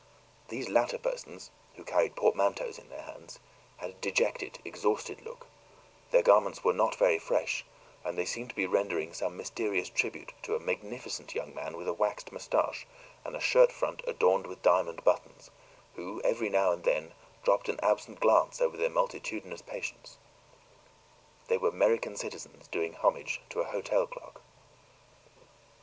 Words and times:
These 0.49 0.67
latter 0.67 0.97
persons, 0.97 1.51
who 1.75 1.83
carried 1.83 2.15
portmanteaus 2.15 2.79
in 2.79 2.89
their 2.89 3.03
hands, 3.03 3.37
had 3.77 3.89
a 3.91 3.93
dejected, 3.93 4.57
exhausted 4.65 5.21
look; 5.21 5.45
their 6.09 6.23
garments 6.23 6.63
were 6.63 6.73
not 6.73 6.95
very 6.95 7.19
fresh, 7.19 7.63
and 8.03 8.17
they 8.17 8.25
seemed 8.25 8.49
to 8.49 8.55
be 8.55 8.65
rendering 8.65 9.13
some 9.13 9.37
mysterious 9.37 9.89
tribute 9.89 10.33
to 10.41 10.55
a 10.55 10.59
magnificent 10.59 11.35
young 11.35 11.53
man 11.53 11.77
with 11.77 11.87
a 11.87 11.93
waxed 11.93 12.31
mustache, 12.31 12.87
and 13.23 13.35
a 13.35 13.39
shirtfront 13.39 14.01
adorned 14.07 14.47
with 14.47 14.63
diamond 14.63 15.03
buttons, 15.03 15.51
who 15.93 16.19
every 16.23 16.49
now 16.49 16.71
and 16.71 16.83
then 16.83 17.13
dropped 17.43 17.69
an 17.69 17.79
absent 17.83 18.19
glance 18.19 18.59
over 18.59 18.77
their 18.77 18.89
multitudinous 18.89 19.61
patience. 19.61 20.17
They 21.47 21.59
were 21.59 21.69
American 21.69 22.15
citizens 22.17 22.67
doing 22.69 22.93
homage 22.93 23.39
to 23.51 23.59
a 23.59 23.65
hotel 23.69 24.07
clerk. 24.07 24.41